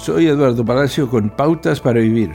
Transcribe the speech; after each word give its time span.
Soy 0.00 0.28
Eduardo 0.28 0.64
Palacio 0.64 1.10
con 1.10 1.28
Pautas 1.28 1.78
para 1.78 2.00
Vivir. 2.00 2.30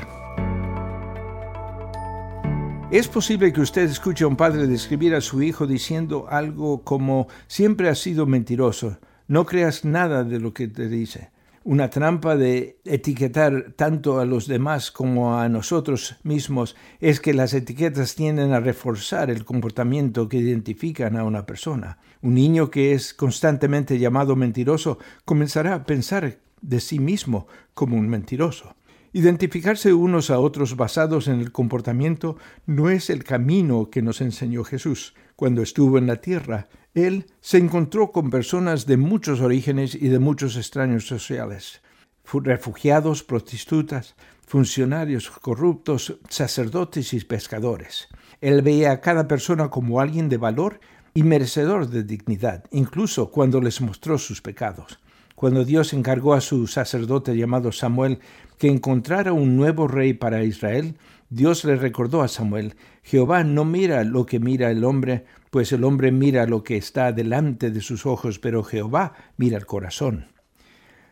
Es 2.91 3.07
posible 3.07 3.51
que 3.51 3.61
usted 3.61 3.89
escuche 3.89 4.23
a 4.23 4.27
un 4.27 4.35
padre 4.35 4.67
describir 4.67 5.15
a 5.15 5.21
su 5.21 5.41
hijo 5.41 5.65
diciendo 5.65 6.27
algo 6.29 6.83
como 6.83 7.27
siempre 7.47 7.89
ha 7.89 7.95
sido 7.95 8.27
mentiroso, 8.27 8.99
no 9.27 9.47
creas 9.47 9.83
nada 9.83 10.23
de 10.23 10.39
lo 10.39 10.53
que 10.53 10.67
te 10.67 10.87
dice. 10.87 11.31
Una 11.63 11.89
trampa 11.89 12.35
de 12.35 12.77
etiquetar 12.85 13.73
tanto 13.75 14.19
a 14.19 14.25
los 14.25 14.45
demás 14.45 14.91
como 14.91 15.39
a 15.39 15.49
nosotros 15.49 16.17
mismos 16.21 16.75
es 16.99 17.19
que 17.19 17.33
las 17.33 17.55
etiquetas 17.55 18.13
tienden 18.13 18.53
a 18.53 18.59
reforzar 18.59 19.31
el 19.31 19.43
comportamiento 19.43 20.29
que 20.29 20.37
identifican 20.37 21.17
a 21.17 21.23
una 21.23 21.47
persona. 21.47 21.97
Un 22.21 22.35
niño 22.35 22.69
que 22.69 22.93
es 22.93 23.15
constantemente 23.15 23.97
llamado 23.97 24.35
mentiroso 24.35 24.99
comenzará 25.25 25.73
a 25.73 25.83
pensar 25.85 26.44
de 26.61 26.79
sí 26.79 26.99
mismo 26.99 27.47
como 27.73 27.97
un 27.97 28.09
mentiroso. 28.09 28.75
Identificarse 29.13 29.93
unos 29.93 30.29
a 30.29 30.39
otros 30.39 30.75
basados 30.75 31.29
en 31.29 31.39
el 31.39 31.53
comportamiento 31.53 32.37
no 32.65 32.89
es 32.89 33.09
el 33.09 33.23
camino 33.23 33.89
que 33.89 34.01
nos 34.01 34.19
enseñó 34.19 34.65
Jesús. 34.65 35.15
Cuando 35.37 35.61
estuvo 35.61 35.97
en 35.97 36.05
la 36.05 36.17
tierra, 36.17 36.67
Él 36.93 37.27
se 37.39 37.57
encontró 37.57 38.11
con 38.11 38.29
personas 38.29 38.85
de 38.85 38.97
muchos 38.97 39.39
orígenes 39.39 39.95
y 39.95 40.09
de 40.09 40.19
muchos 40.19 40.57
extraños 40.57 41.07
sociales. 41.07 41.81
Refugiados, 42.25 43.23
prostitutas, 43.23 44.15
funcionarios 44.45 45.29
corruptos, 45.29 46.19
sacerdotes 46.27 47.13
y 47.13 47.19
pescadores. 47.23 48.09
Él 48.41 48.61
veía 48.61 48.91
a 48.91 49.01
cada 49.01 49.27
persona 49.27 49.69
como 49.69 50.01
alguien 50.01 50.27
de 50.27 50.37
valor 50.37 50.79
y 51.13 51.23
merecedor 51.23 51.87
de 51.87 52.03
dignidad, 52.03 52.65
incluso 52.71 53.31
cuando 53.31 53.61
les 53.61 53.79
mostró 53.79 54.17
sus 54.17 54.41
pecados. 54.41 54.99
Cuando 55.35 55.65
Dios 55.65 55.91
encargó 55.91 56.33
a 56.33 56.39
su 56.39 56.65
sacerdote 56.65 57.35
llamado 57.35 57.73
Samuel 57.73 58.19
que 58.57 58.69
encontrara 58.69 59.33
un 59.33 59.57
nuevo 59.57 59.85
rey 59.87 60.13
para 60.13 60.45
Israel, 60.45 60.95
Dios 61.29 61.65
le 61.65 61.75
recordó 61.75 62.21
a 62.21 62.29
Samuel, 62.29 62.75
Jehová 63.03 63.43
no 63.43 63.65
mira 63.65 64.05
lo 64.05 64.25
que 64.25 64.39
mira 64.39 64.71
el 64.71 64.85
hombre, 64.85 65.25
pues 65.49 65.73
el 65.73 65.83
hombre 65.83 66.13
mira 66.13 66.45
lo 66.45 66.63
que 66.63 66.77
está 66.77 67.11
delante 67.11 67.69
de 67.69 67.81
sus 67.81 68.05
ojos, 68.05 68.39
pero 68.39 68.63
Jehová 68.63 69.13
mira 69.35 69.57
el 69.57 69.65
corazón. 69.65 70.27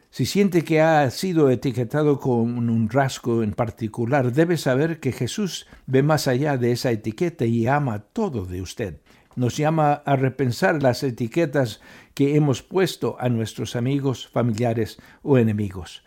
Si 0.10 0.26
siente 0.26 0.64
que 0.64 0.80
ha 0.80 1.10
sido 1.10 1.50
etiquetado 1.50 2.20
con 2.20 2.70
un 2.70 2.90
rasgo 2.90 3.44
en 3.44 3.52
particular, 3.52 4.32
debe 4.32 4.58
saber 4.58 5.00
que 5.00 5.12
Jesús 5.12 5.66
ve 5.86 6.04
más 6.04 6.28
allá 6.28 6.56
de 6.56 6.72
esa 6.72 6.92
etiqueta 6.92 7.46
y 7.46 7.68
ama 7.68 8.00
todo 8.14 8.46
de 8.46 8.62
usted 8.62 9.02
nos 9.36 9.58
llama 9.58 9.94
a 10.06 10.16
repensar 10.16 10.81
las 10.81 11.03
etiquetas 11.03 11.81
que 12.14 12.36
hemos 12.36 12.62
puesto 12.62 13.17
a 13.20 13.30
nuestros 13.30 13.75
amigos, 13.75 14.28
familiares 14.28 14.98
o 15.22 15.38
enemigos. 15.38 16.03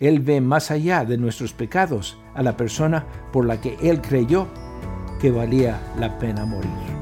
Él 0.00 0.20
ve 0.20 0.40
más 0.40 0.70
allá 0.70 1.04
de 1.04 1.18
nuestros 1.18 1.52
pecados 1.52 2.18
a 2.34 2.42
la 2.42 2.56
persona 2.56 3.06
por 3.32 3.46
la 3.46 3.60
que 3.60 3.76
Él 3.82 4.00
creyó 4.00 4.48
que 5.20 5.30
valía 5.30 5.80
la 5.98 6.18
pena 6.18 6.44
morir. 6.44 7.01